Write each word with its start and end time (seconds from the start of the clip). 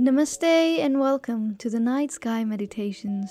Namaste 0.00 0.44
and 0.78 1.00
welcome 1.00 1.56
to 1.56 1.68
the 1.70 1.80
Night 1.80 2.12
Sky 2.12 2.44
Meditations. 2.44 3.30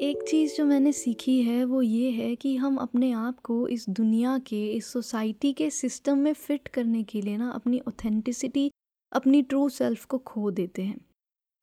एक 0.00 0.24
चीज़ 0.28 0.56
जो 0.56 0.64
मैंने 0.64 0.92
सीखी 0.92 1.42
है, 1.42 1.64
वो 1.64 1.82
ये 1.82 2.10
है 2.10 2.36
कि 2.36 2.56
हम 2.56 2.76
अपने 2.76 3.12
आप 3.12 3.40
को 3.40 3.68
इस 3.68 3.88
दुनिया 3.88 4.38
के, 4.38 4.66
इस 4.66 4.86
सोसाइटी 4.86 5.52
के 5.52 5.70
सिस्टम 5.70 6.18
में 6.18 6.32
फ़िट 6.32 6.68
करने 6.68 7.02
के 7.02 7.20
लिए 7.20 7.36
ना 7.36 7.50
अपनी 7.50 7.80
ऑथेंटिसिटी 7.88 8.70
अपनी 9.12 9.42
ट्रू 9.42 9.68
सेल्फ 9.68 10.04
को 10.04 10.18
खो 10.18 10.50
देते 10.50 10.82
हैं 10.82 11.00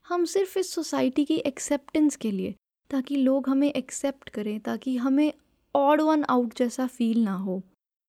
हम 0.07 0.25
सिर्फ़ 0.25 0.59
इस 0.59 0.73
सोसाइटी 0.73 1.25
की 1.25 1.35
एक्सेप्टेंस 1.35 2.15
के 2.15 2.31
लिए, 2.31 2.55
ताकि 2.89 3.15
लोग 3.15 3.49
हमें 3.49 3.73
एक्सेप्ट 3.73 4.29
करें, 4.29 4.59
ताकि 4.59 4.97
हमें 4.97 5.33
ऑड 5.75 6.01
वन 6.01 6.23
आउट 6.23 6.57
जैसा 6.57 6.87
फील 6.87 7.23
ना 7.23 7.33
हो 7.33 7.63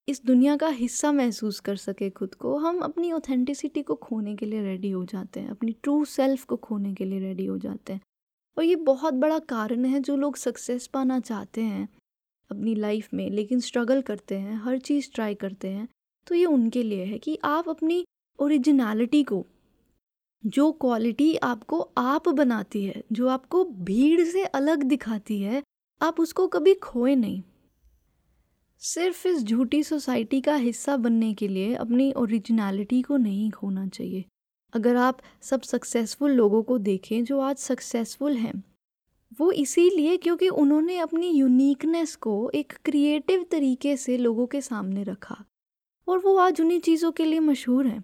इस 0.07 0.25
दुनिया 0.25 0.57
का 0.57 0.67
हिस्सा 0.67 1.11
महसूस 1.11 1.59
कर 1.59 1.75
सके 1.75 2.09
खुद 2.09 2.35
को। 2.35 2.57
हम 2.57 2.79
अपनी 2.79 3.11
ऑथेंटिसिटी 3.11 3.81
को 3.81 3.95
खोने 3.95 4.35
के 4.35 4.45
लिए 4.45 4.61
रेडी 4.61 4.89
हो 4.91 5.05
जाते 5.05 5.39
हैं, 5.39 5.49
अपनी 5.49 5.75
ट्रू 5.83 6.05
सेल्फ 6.05 6.45
को 6.45 6.55
खोने 6.55 6.93
के 6.93 7.05
लिए 7.05 7.19
रेडी 7.19 7.45
हो 7.45 7.57
जाते 7.57 7.93
हैं। 7.93 8.01
और 8.57 8.63
ये 8.63 8.75
बहुत 8.75 9.13
बड़ा 9.13 9.39
कारण 9.39 9.85
है 9.85 9.99
जो 9.99 10.15
लोग 10.15 10.35
सक्सेस 10.35 10.87
पाना 10.87 11.19
चाहते 11.19 11.61
हैं 11.61 11.89
अपनी 12.51 12.75
लाइफ 12.75 13.13
में, 13.13 13.29
लेकिन 13.29 13.59
स्ट्रगल 13.59 14.01
करते 14.01 14.35
हैं, 14.35 14.55
हर 14.55 14.77
चीज़ 14.77 15.09
ट्राई 15.13 15.35
करते 15.35 15.67
हैं। 15.67 15.87
तो 16.27 16.35
ये 16.35 16.45
उनके 16.45 16.83
लिए 16.83 17.05
है 17.05 17.17
कि 17.17 17.39
आप 17.43 17.69
अपनी 17.69 18.05
ओरिजिनलिटी 18.39 19.23
को, 19.23 19.45
जो 20.45 20.71
क्वालिटी 20.71 21.35
आपको 21.35 21.79
आप 21.97 22.29
बनाती 22.29 22.83
है, 22.85 23.03
जो 23.11 23.27
आपको 23.27 23.65
भीड़ 23.65 24.21
से 24.21 24.43
अलग 24.43 24.83
दिखाती 24.83 25.41
है, 25.41 25.63
आप 26.01 26.19
उसको 26.19 26.47
कभी 26.47 26.73
खोए 26.73 27.15
नहीं। 27.15 27.43
सिर्फ़ 28.81 29.27
इस 29.27 29.43
झूठी 29.43 29.83
सोसाइटी 29.83 30.41
का 30.41 30.55
हिस्सा 30.55 30.97
बनने 30.97 31.33
के 31.33 31.47
लिए 31.47 31.73
अपनी 31.75 32.11
ओरिजिनलिटी 32.11 33.01
को 33.01 33.17
नहीं 33.17 33.51
खोना 33.51 33.87
चाहिए। 33.87 34.25
अगर 34.73 34.95
आप 34.95 35.19
सब 35.41 35.61
सक्सेसफुल 35.61 36.31
लोगों 36.31 36.61
को 36.63 36.77
देखें 36.77 37.23
जो 37.23 37.39
आज 37.39 37.57
सक्सेसफुल 37.57 38.35
हैं, 38.37 38.63
वो 39.39 39.51
इसीलिए 39.51 40.17
क्योंकि 40.17 40.49
उन्होंने 40.49 40.97
अपनी 40.97 41.29
यूनिकनेस 41.29 42.15
को 42.15 42.51
एक 42.55 42.73
क्रिएटिव 42.85 43.45
तरीके 43.51 43.97
से 43.97 44.17
लोगों 44.17 44.47
के 44.47 44.61
सामने 44.61 45.03
रखा 45.03 45.43
और 46.07 46.17
वो 46.17 46.35
आज 46.37 46.61
उन्हीं 46.61 46.79
चीज़ों 46.79 47.11
के 47.11 47.25
लिए 47.25 47.39
मशहूर 47.39 47.87
हैं। 47.87 48.03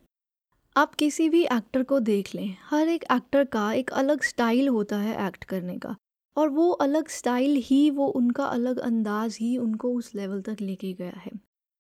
आप 0.76 0.96
किसी 0.96 1.30
भी 1.30 1.44
एक्टर 1.44 1.84
को 1.84 2.00
देख 2.00 2.36
लें, 2.36 2.56
हर 2.64 2.88
एक 2.88 3.06
एक्टर 3.12 3.44
का 3.46 3.72
एक 3.74 3.90
अलग 3.90 4.24
स्टाइल 4.24 4.68
होता 4.68 4.98
है 4.98 5.28
एक्ट 5.28 5.44
करने 5.44 5.78
का। 5.78 5.96
और 6.36 6.50
वो 6.50 6.72
अलग 6.72 7.08
स्टाइल 7.08 7.56
ही, 7.66 7.90
वो 7.90 8.08
उनका 8.08 8.46
अलग 8.46 8.78
अंदाज 8.78 9.38
ही 9.42 9.58
उनको 9.58 9.94
उस 9.94 10.16
लेवल 10.16 10.42
तक 10.42 10.58
लेके 10.62 10.94
गया 10.94 11.14
है। 11.16 11.32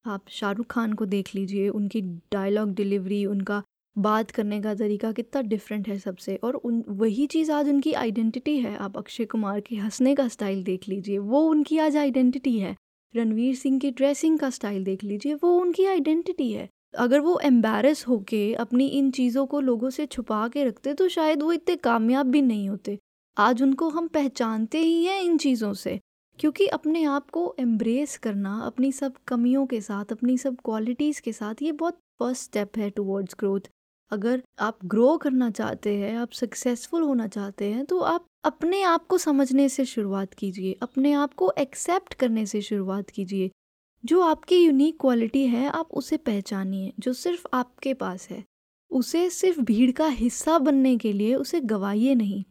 आप 0.06 0.22
शाहरुख 0.30 0.66
खान 0.66 0.94
को 0.94 1.06
देख 1.06 1.36
लीजिए, 1.36 1.70
उनकी 1.70 2.02
डायलॉग 2.02 2.74
डिलीवरी 2.74 3.26
उनका 3.26 3.64
बात 3.98 4.32
करने 4.32 4.62
का 4.62 4.76
तरीका 4.76 5.12
कितना 5.12 5.42
डिफरेंट 5.42 5.88
है 5.88 6.00
सबसे। 6.00 6.36
और 6.36 6.56
उन, 6.56 6.84
वही 6.90 7.28
चीज़ 7.28 7.52
आज 7.52 7.70
उनकी 7.70 7.94
आइडेंटिटी 7.94 8.58
है। 8.58 8.76
आप 8.78 8.98
अक्षय 8.98 9.26
कुमार 9.26 9.60
के 9.60 9.76
हंसने 9.76 10.16
का 10.16 10.28
स्टाइल 10.28 10.64
देख 10.64 10.90
लीजिए, 10.90 11.18
वो 11.18 11.50
उनकी 11.50 11.78
आज 11.78 11.98
आइडेंटिटी 11.98 12.60
है। 12.60 12.76
रणवीर 13.16 13.56
सिंह 13.56 13.80
की 13.80 13.92
ड्रेसिंग 13.92 14.40
का 14.40 14.50
स्टाइल 14.50 14.84
देख 14.84 15.04
लीजिए, 15.04 15.34
वो 15.34 15.60
उनकी 15.60 15.86
आइडेंटिटी 15.86 16.52
है। 16.52 16.70
अगर 16.98 17.20
वो 17.20 17.40
एम्बेरस 17.40 18.08
होके 18.08 18.54
अपनी 18.54 18.88
इन 18.88 19.12
चीज़ों 19.12 19.46
को 19.46 19.60
लोगों 19.60 19.90
से 19.90 20.06
छुपा 20.06 20.48
के 20.48 20.64
रखते 20.64 20.94
तो 20.94 21.08
शायद 21.08 21.42
वो 21.42 21.54
इतने 21.54 21.76
कामयाब 21.76 22.26
भी 22.26 22.42
नहीं 22.42 22.70
होते। 22.70 23.00
आज 23.40 23.62
उनको 23.64 23.88
हम 23.90 24.08
पहचानते 24.08 24.78
ही 24.78 25.04
हैं 25.06 25.22
इन 25.22 25.38
चीज़ों 25.38 25.74
से, 25.74 26.00
क्योंकि 26.40 26.66
अपने 26.68 27.04
आप 27.04 27.30
को 27.30 27.56
एम्ब्रेस 27.60 28.18
करना, 28.18 28.58
अपनी 28.66 28.92
सब 28.92 29.14
कमियों 29.28 29.66
के 29.66 29.80
साथ, 29.82 30.12
अपनी 30.12 30.38
सब 30.38 30.58
क्वालिटीज़ 30.66 31.22
के 31.22 31.34
साथ, 31.34 31.62
ये 31.62 31.72
बहुत 31.72 32.00
फ़र्स्ट 32.20 32.44
स्टेप 32.44 32.78
है 32.78 32.90
टूवर्ड्स 32.90 33.36
ग्रोथ 33.40 33.70
अगर 34.12 34.42
आप 34.60 34.78
ग्रो 34.86 35.16
करना 35.18 35.50
चाहते 35.52 35.96
हैं, 35.96 36.16
आप 36.18 36.32
सक्सेसफुल 36.32 37.02
होना 37.02 37.28
चाहते 37.28 37.66
हैं 37.66 37.86
तो 37.86 38.00
आप 38.00 38.26
अपने 38.44 38.82
आप 38.84 39.06
को 39.08 39.18
समझने 39.18 39.70
से 39.70 39.86
शुरुआत 39.86 40.34
कीजिए, 40.34 40.78
अपने 40.82 41.14
आप 41.14 41.34
को 41.34 41.52
एक्सेप्ट 41.58 42.14
करने 42.14 42.46
से 42.46 42.62
शुरुआत 42.62 43.10
कीजिए। 43.10 43.50
जो 44.04 44.22
आपकी 44.22 44.64
यूनिक 44.66 45.00
क्वालिटी 45.02 45.46
है, 45.48 45.68
आप 45.70 45.90
उसे 45.94 46.18
पहचानिए, 46.18 46.94
जो 47.00 47.14
सिर्फ़ 47.14 47.48
आपके 47.54 47.94
पास 47.94 48.30
है। 48.30 48.44
उसे 48.92 49.30
सिर्फ़ 49.30 49.60
भीड़ 49.62 49.92
का 49.92 50.08
हिस्सा 50.08 50.60
बनने 50.60 50.98
के 50.98 51.14
लिए 51.14 51.36
उसे 51.36 51.62
गवाइए 51.62 52.16
नहीं। 52.16 52.44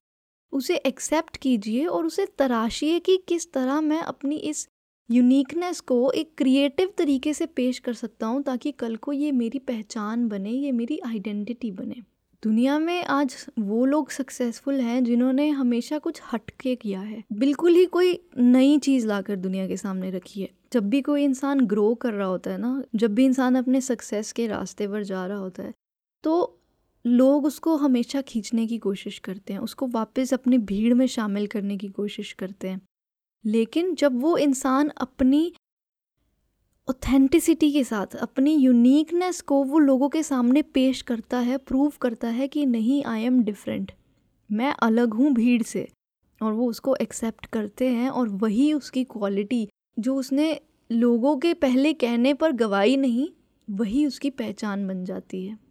उसे 0.53 0.77
एक्सेप्ट 0.77 1.37
कीजिए 1.37 1.85
और 1.87 2.07
उसे 2.07 2.27
तराशिए 2.39 2.99
कि 2.99 3.17
किस 3.29 3.53
तरह 3.53 3.81
मैं 3.81 4.01
अपनी 4.01 4.37
इस 4.37 4.69
यूनिकनेस 5.11 5.81
को 5.81 6.11
एक 6.11 6.35
क्रिएटिव 6.39 6.93
तरीके 6.99 7.33
से 7.35 7.47
पेश 7.47 7.79
कर 7.79 7.93
सकता 7.93 8.27
हूँ 8.27 8.43
ताकि 8.43 8.73
कल 8.73 8.97
को 8.97 9.13
ये 9.13 9.33
मेरी 9.33 9.59
पहचान 9.59 10.29
बने, 10.29 10.51
ये 10.51 10.73
मेरी 10.73 10.99
आइडेंटिटी 11.07 11.71
बने। 11.71 12.03
दुनिया 12.43 12.79
में 12.79 13.05
आज 13.05 13.35
वो 13.59 13.85
लोग 13.87 14.11
सक्सेसफुल 14.11 14.81
हैं 14.81 15.03
जिन्होंने 15.05 15.49
हमेशा 15.51 15.99
कुछ 15.99 16.21
हटके 16.33 16.75
किया 16.77 17.01
है। 17.01 17.23
बिल्कुल 17.33 17.75
ही 17.75 17.85
कोई 17.87 18.19
नई 18.39 18.79
चीज़ 18.79 19.07
लाकर 19.07 19.37
दुनिया 19.37 19.67
के 19.69 19.77
सामने 19.77 20.11
रखी 20.11 20.41
है। 20.41 20.49
जब 20.73 20.89
भी 20.91 21.01
कोई 21.03 21.25
इंसान 21.25 21.61
ग्रो 21.61 21.95
कर 21.95 22.13
रहा 22.13 22.27
होता 22.29 22.51
है 22.51 22.59
ना, 22.59 22.83
जब 22.95 23.15
भी 23.15 23.25
इंसान 23.25 23.55
अपने 23.55 23.81
सक्सेस 23.81 24.33
के 24.33 24.47
रास्ते 24.47 24.89
पर 24.89 25.03
जा 25.03 25.27
रहा 25.27 25.39
होता 25.39 25.63
है 25.63 25.75
तो 26.25 26.55
लोग 27.05 27.45
उसको 27.45 27.77
हमेशा 27.77 28.21
खींचने 28.21 28.67
की 28.67 28.79
कोशिश 28.79 29.19
करते 29.19 29.53
हैं, 29.53 29.61
उसको 29.61 29.87
वापस 29.87 30.35
अपनी 30.35 30.59
भीड़ 30.59 30.95
में 30.95 31.07
शामिल 31.07 31.47
करने 31.47 31.77
की 31.77 31.89
कोशिश 31.89 32.33
करते 32.33 32.69
हैं। 32.69 32.81
लेकिन 33.45 33.95
जब 33.95 34.21
वो 34.21 34.37
इंसान 34.39 34.89
अपनी 34.99 35.53
ऑथेंटिसिटी 36.89 37.73
के 37.73 37.85
साथ, 37.85 38.15
अपनी 38.17 38.55
यूनिकनेस 38.55 39.41
को 39.41 39.63
वो 39.65 39.79
लोगों 39.79 40.09
के 40.09 40.23
सामने 40.23 40.63
पेश 40.63 41.03
करता 41.03 41.39
है 41.39 41.57
प्रूव 41.59 41.93
करता 42.01 42.29
है 42.29 42.49
कि 42.49 42.67
नहीं 42.67 43.03
आई 43.05 43.23
एम 43.23 43.43
डिफरेंट 43.43 43.93
मैं 44.51 44.73
अलग 44.73 45.15
हूँ 45.15 45.33
भीड़ 45.33 45.63
से, 45.63 45.89
और 46.41 46.53
वो 46.53 46.69
उसको 46.71 46.97
एक्सेप्ट 46.97 47.47
करते 47.47 47.89
हैं 47.89 48.09
और 48.11 48.29
वही 48.29 48.73
उसकी 48.73 49.05
क्वालिटी 49.05 49.69
जो 49.99 50.15
उसने 50.17 50.61
लोगों 50.91 51.37
के 51.37 51.55
पहले 51.55 51.93
कहने 51.93 52.35
पर 52.35 52.53
गवाही 52.53 52.97
नहीं, 52.97 53.29
वही 53.69 54.07
उसकी 54.07 54.31
पहचान 54.31 54.87
बन 54.89 55.05
जाती 55.05 55.45
है। 55.47 55.68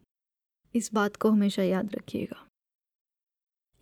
इस 0.76 0.94
बात 0.94 1.16
को 1.16 1.32
हमेशा 1.32 1.64
याद 1.64 1.96
रखिएगा। 1.96 2.48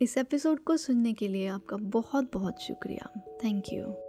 इस 0.00 0.18
एपिसोड 0.18 0.64
को 0.64 0.76
सुनने 0.76 1.12
के 1.12 1.28
लिए 1.28 1.46
आपका 1.46 1.76
बहुत 1.76 2.32
बहुत 2.32 2.60
शुक्रिया। 2.60 3.38
Thank 3.44 3.64
you. 3.72 4.05